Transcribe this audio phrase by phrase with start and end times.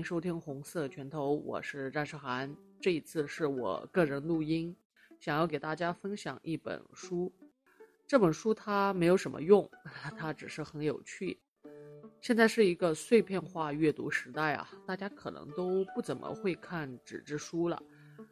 [0.00, 2.56] 迎收听红色拳头，我是战士涵。
[2.80, 4.74] 这一次是我个人录音，
[5.18, 7.30] 想要给大家分享一本书。
[8.06, 9.70] 这本书它没有什么用，
[10.16, 11.38] 它只是很有趣。
[12.18, 17.78] 现在是一个碎片化阅读时代啊，大家可能都不怎么会看纸质书了，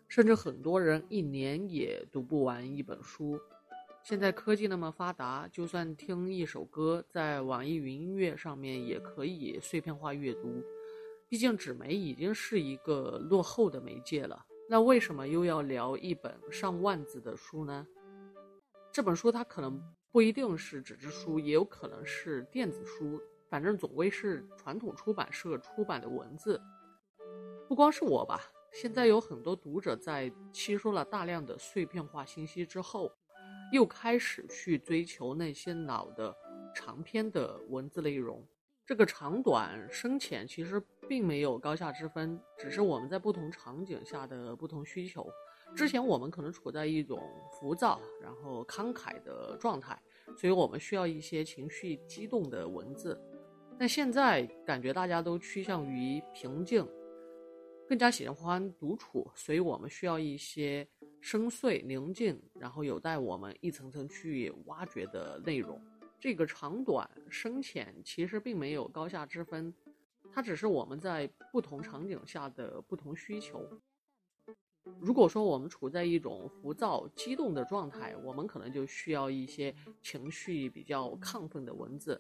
[0.08, 3.38] 甚至很多人一年也读不完一本书。
[4.02, 10.64] 现在科技那么发达，就算听一首歌，在网易云音乐上面也可以碎片化阅读。
[11.28, 17.86] 毕竟纸媒已经是一个落后的媒介了，那为什么又要聊一本上万字的书呢？
[18.90, 19.78] 这本书它可能
[20.10, 23.20] 不一定是纸质书，也有可能是电子书，
[23.50, 26.60] 反正总归是传统出版社出版的文字。
[27.68, 28.40] 不光是我吧，
[28.72, 33.12] 现在有很多读者在吸收了大量的碎片化信息之后。
[33.70, 36.34] 又开始去追求那些老的
[36.74, 38.42] 长篇的文字内容，
[38.88, 45.28] 这个长短深浅其实并没有高下之分，只是我们在不同场景下的不同需求。
[45.76, 47.20] 之前我们可能处在一种
[47.52, 50.00] 浮躁然后慷慨的状态，
[50.38, 53.20] 所以我们需要一些情绪激动的文字，
[53.78, 56.88] 但现在感觉大家都趋向于平静。
[57.86, 60.88] 更加喜欢独处，所以我们需要一些
[61.20, 65.78] 深邃、宁静，然后有待我们一层层去挖掘的内容。
[66.20, 69.72] 这个长短深浅其实并没有高下之分，
[70.32, 73.64] 它只是我们在不同场景下的不同需求。
[74.98, 82.18] 如果说我们处在一种浮躁、激动的状态，我们可能就需要一些情绪比较亢奋的文字；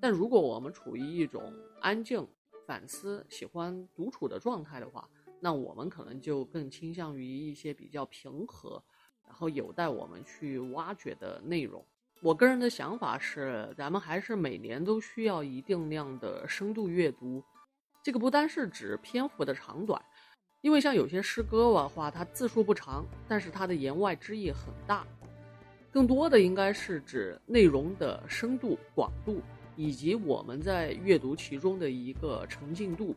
[0.00, 2.26] 但如果我们处于一种安静，
[2.66, 5.08] 反思喜欢独处的状态的话，
[5.40, 8.82] 那我们可能就更倾向于一些比较平和，
[9.24, 11.82] 然后有待我们去挖掘的内容。
[12.20, 17.42] 我个人的想法是，咱们还是每年都需要一定量的深度阅读。
[18.02, 20.02] 这个不单是指篇幅的长短，
[20.60, 25.06] 因为像有些诗歌的话，它字数不长，但是它的言外之意很大。
[25.90, 29.40] 更多的应该是指内容的深度广度。
[29.80, 33.14] 以及我们在阅读其中的一个沉浸度。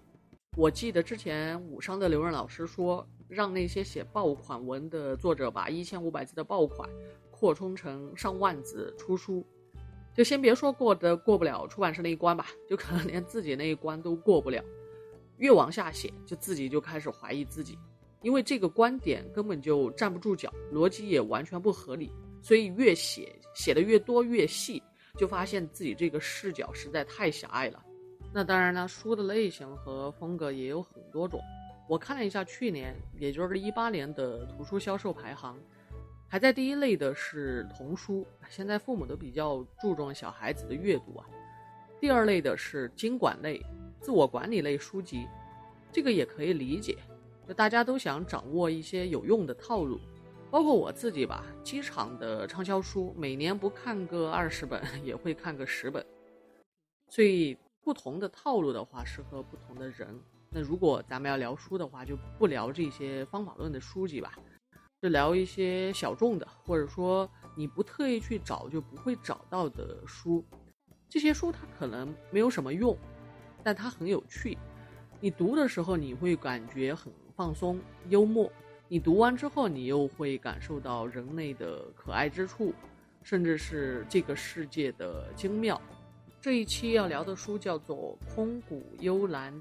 [0.55, 6.87] 我记得之前武商的刘润老师说，让那些写爆款文的作者把一千五百字的爆款
[7.41, 9.43] 扩充成上万字出书，
[10.13, 14.63] 就先别说过的过不了出版社那一关吧，就可能连自己那一关都过不了。
[15.37, 17.75] 越往下写，就自己就开始怀疑自己，
[18.21, 22.11] 因为这个观点根本就站不住脚，逻辑也完全不合理，
[22.43, 24.79] 所以越写写的越多越细。
[25.17, 27.83] 就发现自己这个视角实在太狭隘了。
[28.31, 31.41] 那当然呢，书的类型和风格也有很多种。
[31.89, 35.59] 我看了一下去年，也就是一八年的图书销售排行，
[36.31, 38.25] 排在第一类的是童书。
[38.47, 41.25] 现在父母都比较注重小孩子的阅读啊。
[41.99, 43.61] 第二类的是经管类、
[43.99, 45.27] 自我管理类书籍，
[45.91, 46.97] 这个也可以理解，
[47.45, 49.99] 就大家都想掌握一些有用的套路。
[50.49, 56.05] 包括我自己吧，机场的畅销书每年不看个二十本，也会看个十本。
[57.09, 60.17] 所以不同的套路的话，适合不同的人。
[60.49, 64.39] 那如果咱们要聊书的话，就不聊这些方法论的书籍吧，
[65.01, 70.45] 就聊一些小众的，或者说你不特意去找就不会找到的书。
[71.09, 72.95] 这些书它可能没有什么用，
[73.63, 74.57] 但它很有趣。
[75.19, 77.79] 你读的时候你会感觉很放松、
[78.09, 78.51] 幽默。
[78.87, 82.73] 你读完之后，你又会感受到人类的可爱之处，
[83.23, 85.81] 甚至是这个世界的精妙。
[86.39, 89.53] 这一期要聊的书叫做《空谷幽兰》，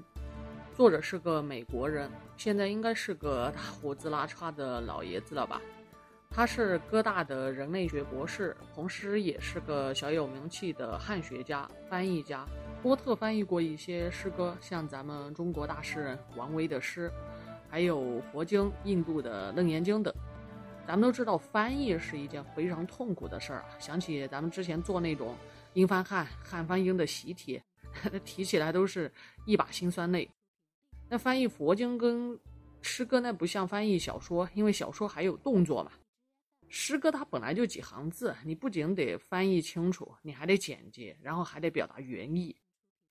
[0.81, 5.61] 作者是个美国人，现在应该是个大胡子拉碴的老爷子了吧？
[6.27, 12.47] 他是哥大的人类学博士，同时也是个小有名气的汉学家、翻译家。
[12.81, 17.11] 波特翻译过一些诗歌，像咱们中国大诗人王维的诗。
[17.69, 20.11] 还有佛经、印度的楞严经等，
[20.87, 23.69] 咱们都知道翻译是一件非常痛苦的事儿啊。
[23.77, 25.35] 想起咱们之前做那种
[25.73, 27.61] 英翻汉、汉翻英的习题，
[28.25, 29.11] 提起来都是
[29.45, 30.27] 一把辛酸泪。
[31.13, 32.39] 那翻译佛经跟
[32.81, 35.91] 诗歌，那不像翻译小说，因为小说还有动作嘛。
[36.69, 42.55] 诗歌它本来就几行字，你不仅得翻译清楚，你还得简洁，然后还得表达原意。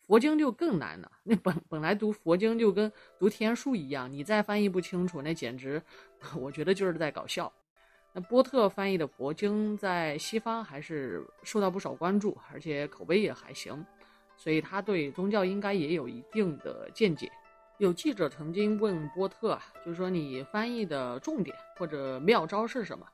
[0.06, 5.82] 佛经就更难了，那本本来读佛经就跟读天书一样，你再翻译不清楚，那简直，
[6.40, 7.52] 我觉得就是在搞笑。
[8.14, 13.84] 那波特翻译的佛经在西方还是受到不少关注，而且口碑也还行，
[14.38, 17.30] 所以他对宗教应该也有一定的见解。
[17.80, 23.06] 有记者曾经问波特啊，就说你翻译的重点或者妙招是什么？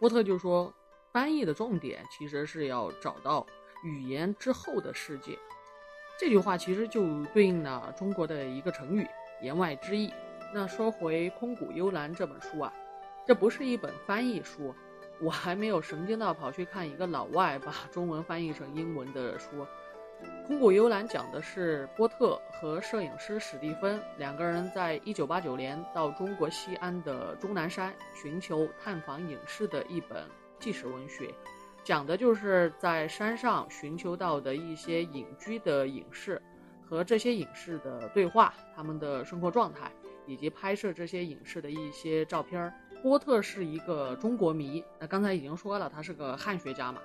[0.00, 0.74] 波特就说，
[1.12, 3.46] 翻译的重点其实是要找到
[3.84, 5.38] 语言之后的世界。
[6.18, 9.06] 这句话其实就对应了中国的一个成语
[9.40, 10.12] “言外之意”。
[10.52, 12.72] 那说回《空谷幽兰》这本书啊，
[13.24, 14.74] 这不是一本翻译书，
[15.20, 19.46] 我还没有神经到跑去看一个老外把中文翻译成英文的书。
[20.46, 30.24] 《空谷幽兰》讲的是波特和摄影师史蒂芬两个人在一九八九年到中国西安的终南山寻求探访隐士的一本
[30.58, 31.32] 纪实文学，
[31.82, 36.40] 讲的就是在山上寻求到的一些隐居的隐士
[36.84, 39.90] 和这些隐士的对话，他们的生活状态。
[40.24, 42.72] 以及拍摄这些影视的一些照片。
[43.02, 47.00] 波特是一个中国迷，那刚才已经说了，他是个汉学家嘛。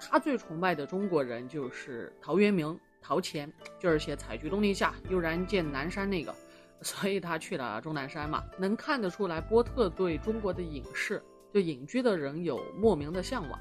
[0.00, 6.34] 他最崇拜的中国人就是陶渊明，陶潜，就是写“采菊东篱下，悠然见南山”那个，
[6.82, 8.44] 所以他去了终南山嘛。
[8.58, 11.22] 能看得出来，波特对中国的隐士，
[11.52, 13.58] 就隐居的人有莫名的向往。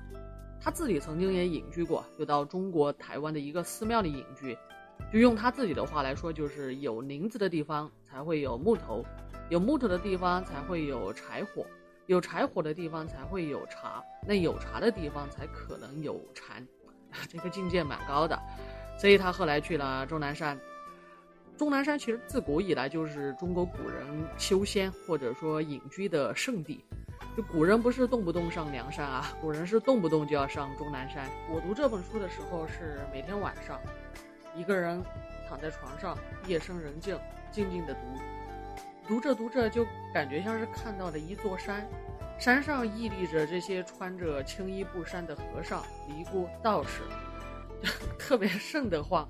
[0.59, 4.57] 他自己曾经也隐居过，就到中国台湾的一个寺庙里隐居。
[5.13, 9.05] 就用他自己的话来说，就是有林子的地方才会有木头，
[9.49, 11.65] 有木头的地方才会有柴火，
[12.07, 16.65] 有柴火的地方才会有茶，那有茶的地方才可能有禅，
[17.29, 18.37] 这个境界蛮高的。
[18.97, 20.59] 所以他后来去了终南山。
[21.57, 24.05] 终南山其实自古以来就是中国古人
[24.37, 26.83] 修仙或者说隐居的圣地。
[27.35, 31.29] 就古人不是动不动上梁山啊，古人是动不动就要上终南山。
[31.51, 33.79] 我读这本书的时候是每天晚上。
[34.55, 35.03] 一个人
[35.47, 36.17] 躺在床上，
[36.47, 37.19] 夜深人静，
[37.51, 37.99] 静静的读，
[39.07, 41.87] 读着读着就感觉像是看到了一座山，
[42.37, 47.03] 山上屹立着这些穿着青衣布衫的和尚、尼姑、道士，
[48.19, 49.27] 特别瘆得慌，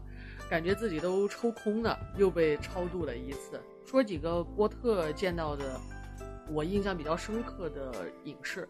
[0.49, 3.61] 感觉自己都抽空了，又被超度了一次。
[3.85, 5.79] 说几个波特见到的，
[6.49, 7.93] 我印象比较深刻的
[8.23, 8.67] 隐士，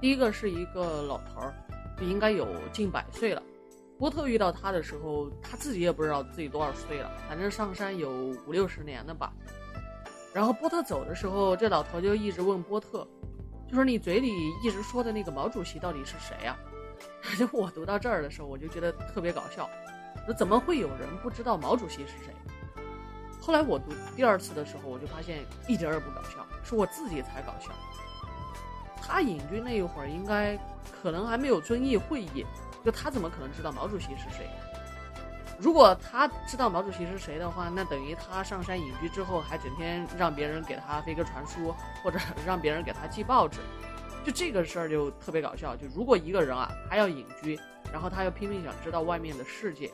[0.00, 1.52] 第一个是一个老头儿，
[2.00, 3.42] 应该有近百岁了。
[3.98, 8.08] 波特遇到他的时候，他自己也不知道自己多少岁了，反正上山有
[8.46, 9.32] 五六十年了吧。
[10.34, 13.06] 然后波特走的时候，这老头就一直问波特，
[13.68, 14.30] 就说你嘴里
[14.62, 16.56] 一直说的那个毛主席到底是谁呀？
[17.38, 19.68] 就我读到这儿的时候，我就觉得特别搞笑，
[20.26, 22.34] 那怎么会有人不知道毛主席是谁？
[23.40, 27.70] 后来我读第二次的时候，我就发现一点也不搞笑，是我自己才搞笑。
[29.00, 30.58] 他隐居那一会儿，应该
[31.02, 32.44] 可能还没有遵义会议。
[32.84, 34.48] 就他怎么可能知道毛主席是谁？
[35.60, 43.58] 如果他知道毛主席是谁的话，那等于他上山隐居之后，还整天让别人给他飞鸽传书，或者让别人给他寄报纸。
[44.24, 45.74] 就这个事儿就特别搞笑。
[45.74, 47.58] 就如果一个人啊，他要隐居，
[47.92, 49.90] 然后他又拼命想知道外面的世界，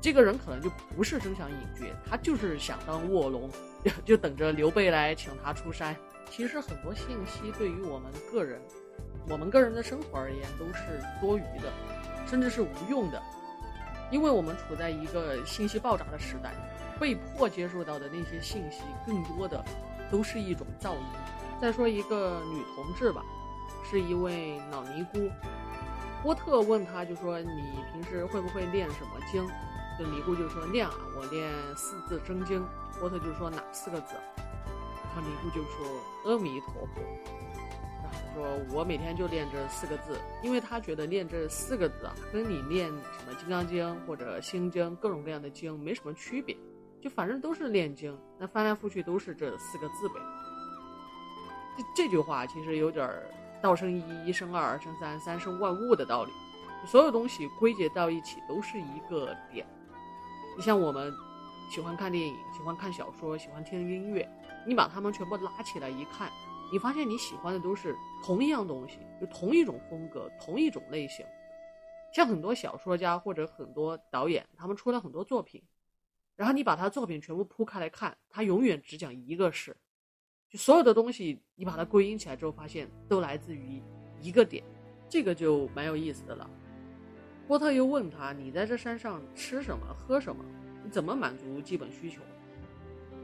[0.00, 3.50] 这个人可能就不是真想隐居，他就是想当卧龙，
[4.04, 5.96] 就等着刘备来请他出山。
[6.30, 8.60] 其实很多信息对于我们个人，
[9.28, 11.72] 我们个人的生活而言都是多余的。
[12.26, 13.22] 甚至是无用的，
[14.10, 16.54] 因为我们处在一个信息爆炸的时代，
[16.98, 19.64] 被迫接受到的那些信息，更多的
[20.10, 21.02] 都是一种噪音。
[21.60, 23.22] 再说一个女同志吧，
[23.90, 25.30] 是一位老尼姑。
[26.22, 29.46] 波特问她，就说你平时会不会念什么经？
[29.98, 32.64] 这尼姑就说念啊，我念四字真经。
[33.00, 34.14] 波特就说哪四个字？
[34.36, 35.86] 然后尼姑就说
[36.24, 37.00] 阿弥陀佛。
[38.34, 46.56] 说我每天就练这四个字，因为他觉得练这四个字啊，跟你练什么《金刚经》或者《心经》各种各样的经没什么区别，
[47.00, 50.14] 就反正都是练经，那翻来覆去都是这四个字呗。
[51.76, 53.08] 这这句话其实有点
[53.62, 56.32] “道生一，一生二，二生三，三生万物”的道理，
[56.86, 59.66] 所有东西归结到一起都是一个点。
[60.56, 61.12] 你像我们
[61.70, 64.28] 喜欢看电影，喜欢看小说，喜欢听音乐，
[64.66, 66.28] 你把它们全部拉起来一看。
[66.70, 71.24] 你发现你喜欢的都是同一样东西，就同一种风格，同一种类型。
[72.12, 75.62] 像很多小说家或者很多导演，他们出了很多作品，
[76.36, 79.76] 然后你把他作品全部铺开来看，他永远只讲一个事，
[80.48, 83.82] 就所有的东西你把它归因起来之后，发现都来自于
[84.20, 84.64] 一个点，
[85.08, 86.48] 这个就蛮有意思的了。
[87.46, 90.44] 波特又问他：“你在这山上吃什么，喝什么？
[90.84, 92.20] 你怎么满足基本需求？”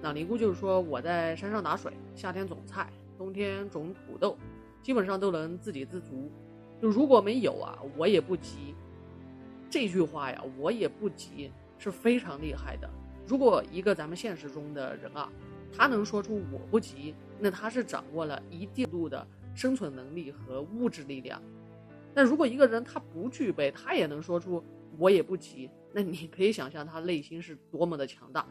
[0.00, 4.36] 老尼姑就是说：“我在山上打水，夏天种菜。”冬天种土豆，
[4.82, 6.30] 基本上都能自给自足。
[6.80, 8.74] 就如果没有啊，我也不急。
[9.70, 12.88] 这句话呀，我也不急，是非常厉害的。
[13.26, 15.30] 如果一个咱们现实中的人啊，
[15.72, 21.40] 他能说出我不急，那他是掌握了一定度的生存能力和物质力量。
[22.14, 24.62] 但如果一个人他不具备，他也能说出
[24.98, 28.46] 我也不急，那你可以想象他内心是多么的强大。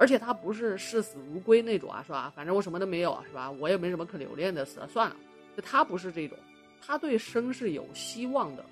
[0.00, 2.32] 而且他不是视死如归那种啊，是吧？
[2.34, 3.50] 反正我什么都没有，是吧？
[3.50, 5.16] 我也没什么可留恋的，死了算了。
[5.54, 6.38] 就他不是这种，
[6.80, 8.64] 他对生是有希望的，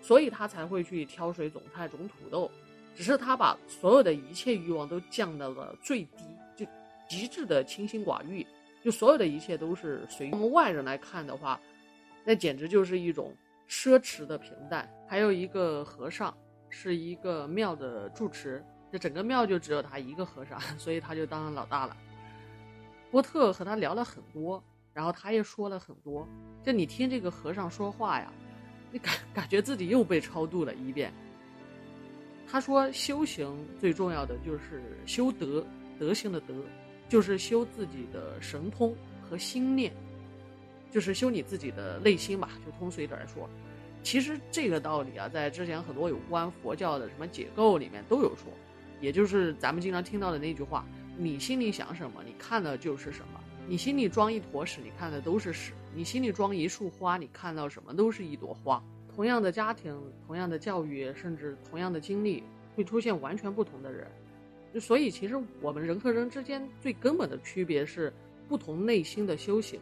[0.00, 2.48] 所以他才会去挑水种菜种土豆，
[2.94, 6.22] 只是他把所有的一切欲望都降到了最低，
[6.54, 6.64] 就
[7.08, 8.46] 极致的清心寡欲，
[8.84, 11.60] 就所有的一切都是随我们外人来看的话，
[12.24, 13.34] 那简直就是一种
[13.68, 14.88] 奢侈的平淡。
[15.08, 16.32] 还有一个和尚，
[16.68, 21.96] 是一个庙的住持，这整个庙就只有他一个和尚，所以他就当老大了。
[23.10, 24.62] 波特和他聊了很多，
[24.92, 26.26] 然后他也说了很多。
[26.62, 28.32] 就你听这个和尚说话呀，
[28.90, 31.12] 你感感觉自己又被超度了一遍。
[32.48, 35.64] 他说，修行最重要的就是修德，
[35.98, 36.54] 德行的德，
[37.08, 39.92] 就是修自己的神通和心念，
[40.92, 42.50] 就是修你自己的内心吧。
[42.64, 43.48] 就通俗一点说，
[44.02, 48.52] 其实这个道理啊，在之前很多有关佛教的什么解构里面都有说，
[49.00, 50.84] 也就是咱们经常听到的那句话。
[51.18, 53.40] 你心里想什么，你看的就是什么。
[53.66, 58.82] 你心里装一坨屎，你看的都是屎；你心里装一束花，你看到什么都是一朵花。
[59.14, 62.42] 同样的家庭，同样的教育，甚至同样的经历，
[62.74, 64.06] 会出现完全不同的人。
[64.74, 68.12] 就所以，其实我们人和人之间最根本的区别是
[68.46, 69.80] 不同内心的修行。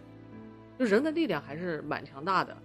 [0.78, 2.56] 就人的力量还是蛮强大的，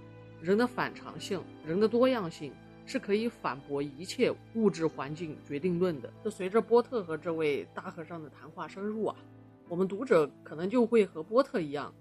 [0.41, 2.53] 人的反常性，人的多样性。
[2.89, 6.12] 是可以反驳一切物质环境决定论的。
[6.25, 9.15] 就随着波特和这位大和尚的谈话深入啊，
[9.67, 11.93] 我们读者可能就会和波特一样，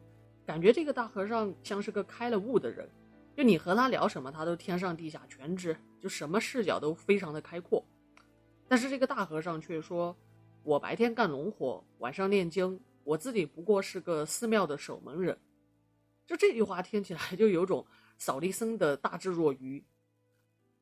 [0.47, 2.89] 感觉这个大和尚像是个开了悟的人。
[3.37, 7.85] 就你和他聊什么，他都天上地下全知，就什么视角都非常的开阔。
[8.67, 10.17] 但是这个大和尚却说
[10.65, 15.39] ：“我白天干农活，晚上念经，我自己不过是个寺庙的守门人。”
[16.27, 19.85] 就这句话听起来就有种扫地僧的大智若愚。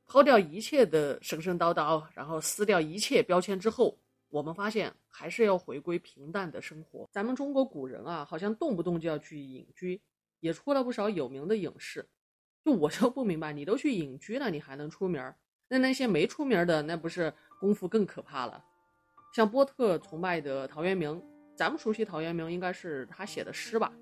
[0.07, 3.99] 抛掉一切的神神叨叨，然后撕掉一切标签之后，
[4.29, 7.09] 我们发现还是要回归平淡的生活。
[7.13, 10.01] 咱们中国古人啊，好像动不动就要去隐居，
[10.41, 12.09] 也出了不少有名的隐士。
[12.65, 15.23] 就我就不明白，你都去隐居了，你还能出名？
[15.69, 18.65] 那那些没出名的，那不是功夫更可怕了？
[19.35, 21.23] 像波特崇拜的陶渊明，
[21.57, 23.93] 咱们熟悉陶渊明应该是他写的诗吧？“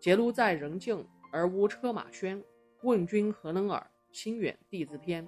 [0.00, 2.42] 结庐在人境，而无车马喧。
[2.82, 5.24] 问君何能尔？”心远地自偏，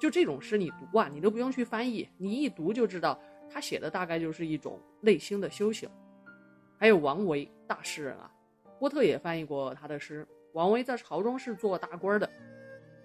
[0.00, 3.20] 就这种诗你读啊，你都不用去翻译，你一读就知道
[3.50, 5.88] 他写的大概就是一种内心的修行。
[6.78, 8.30] 还有王维大诗人啊，
[8.78, 10.26] 波特也翻译过他的诗。
[10.52, 12.28] 王维在朝中是做大官的，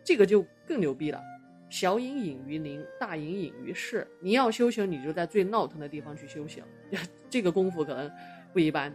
[0.03, 1.21] 这个就更牛逼了。
[1.69, 4.07] 小隐隐于林，大隐隐于市。
[4.21, 6.63] 你要修行，你就在最闹腾的地方去修行，
[7.29, 8.11] 这个功夫可能
[8.53, 8.93] 不一般。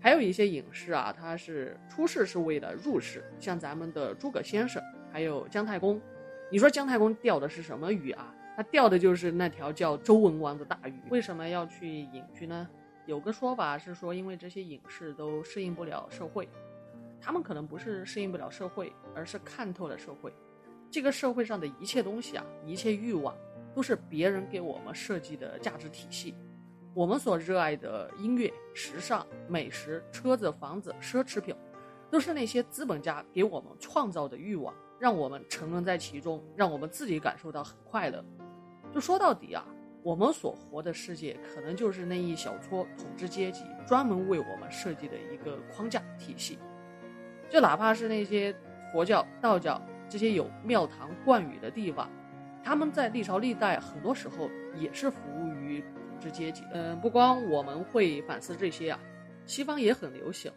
[0.00, 4.82] 还有一些隐士啊，他是出世是为了入世，像咱们的诸葛先生。
[5.14, 6.00] 还有姜太公，
[6.50, 8.34] 你说姜太公钓的是什么鱼啊？
[8.56, 11.00] 他钓的就是那条叫周文王的大鱼。
[11.08, 12.68] 为什么要去隐居呢？
[13.06, 16.48] 有个说法是说，因为这些隐士都适应不了社会，
[17.20, 20.34] 他们可能不是适应不了社会，而是看透了社会。
[20.90, 23.36] 这个社会上的一切东西啊，一切欲望，
[23.72, 26.34] 都是别人给我们设计的价值体系。
[26.92, 31.54] 我们所热爱的音乐、时尚、美食、车子、房子、奢侈品，
[32.10, 34.74] 都是那些资本家给我们创造的欲望。
[35.04, 38.24] 让我们沉沦在其中，让我们自己感受到很快乐。
[38.90, 39.62] 就说到底啊，
[40.02, 46.58] 我们所活的世界可能就是那一小撮统治阶级专门为我们设计的一个框架体系。
[47.50, 48.56] 就哪怕是那些
[48.90, 52.10] 佛教、道教这些有庙堂冠宇的地方，
[52.62, 56.64] 他们在历朝历代很多时候也是服务于统治阶级。
[56.72, 58.98] 嗯，不光我们会反思这些啊，
[59.44, 60.50] 西方也很流行，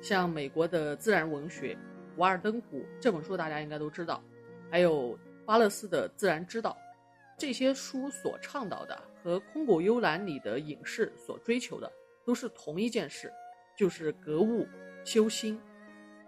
[0.00, 1.72] 像美国的自然文学。
[2.16, 4.22] 《瓦尔登湖》这本书大家应该都知道，
[4.70, 6.70] 还有巴勒斯的《自然之道》，
[7.38, 11.90] 这些书所倡导的和《空谷幽兰》里的隐士所追求的
[12.24, 13.32] 都是同一件事，
[13.76, 14.66] 就是格物
[15.04, 15.58] 修心。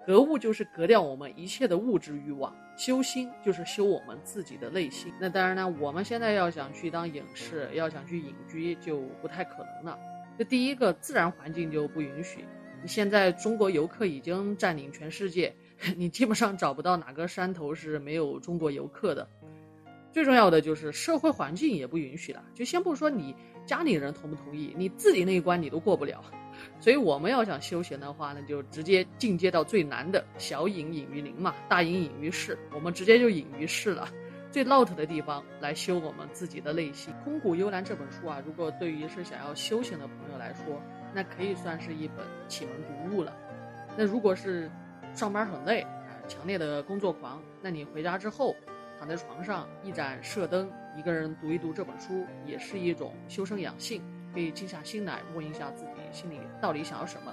[0.07, 5.11] 格物就是格掉我们一切的物质欲望，修心就是修我们自己的内心。
[5.19, 9.99] 那当然呢，我们现在要想去当隐士，要想去隐居就不太可能了。
[10.37, 12.45] 这第一个，自然环境就不允许。
[12.87, 15.57] 现在中国游客已经占领全世界。
[15.97, 19.29] 你基本上找不到哪个山头是没有中国游客的。
[20.13, 22.43] 最重要的就是社会环境也不允许了。
[22.55, 23.35] 就先不说你
[23.67, 26.23] 家里人同不同意，你自己那一关你都过不了。
[26.79, 32.57] 所以我们要想修行的话呢，就直接进阶到最难的小隐隐于林嘛，大隐隐于市。
[32.73, 34.09] 我们直接就隐于市了，
[34.53, 37.13] 最闹腾的地方来修我们自己的内心。
[37.25, 40.81] 《空谷幽兰》这本书啊，如果对于是想要修行的朋友来说，
[41.13, 42.75] 那可以算是一本启蒙
[43.11, 43.37] 读物了。
[43.99, 44.71] 那如果是
[45.15, 47.41] 上班很累啊，强烈的工作狂。
[47.63, 48.55] 那你回家之后，
[48.99, 54.03] 躺在床上一盏射灯，一个人读一读这本书，也是一种修身养性，
[54.33, 57.33] 可以静下心来问一下自己心里到底想要什么。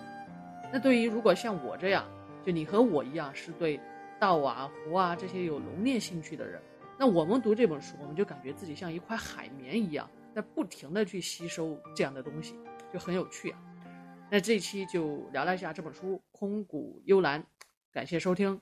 [0.72, 2.06] 那对于如果像我这样，
[2.46, 3.80] 就你和我一样是对
[4.20, 6.62] 道啊、佛啊这些有浓烈兴趣的人，
[7.00, 12.56] 那我们读这本书，我们就感觉自己像一块海绵一样，在不停的去吸收这样的东西，
[12.94, 13.60] 就很有趣啊。
[14.30, 17.42] 那这期就聊了一下这本书《空谷幽兰》，
[17.93, 18.61] 感谢收听。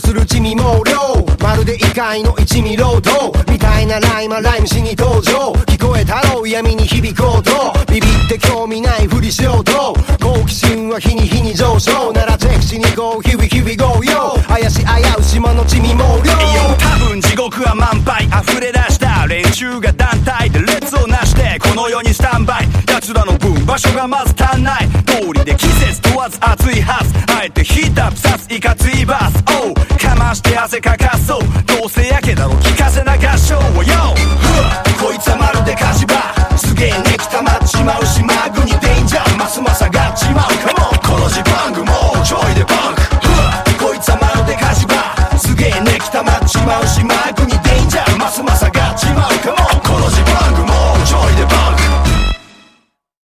[0.00, 7.51] する地味猛量まるで異界の 一味労働みたいなライマライムしに登場聞こえたろう闇に響こうと
[7.85, 14.85] ビビって興味ないふりしようと好奇心は日に日に上昇ならチェックしに行こう日々日々 go よ怪し危
[15.19, 16.31] う島の地味猛量
[16.79, 18.25] 多分地獄は満杯。
[18.25, 22.67] 溢れ出した連中が団体で列をなしてこの世にスタンバイ。
[22.87, 24.89] 奴らの分場所がまず足んない。
[25.05, 27.13] 通りで季節問わず暑いはず。
[27.31, 29.43] あえてヒートアップさすいかついバス。
[29.85, 29.88] お
[30.19, 31.39] うかまして汗かかそう。
[31.65, 34.48] どうせやけだろ聞かせな合唱をよ。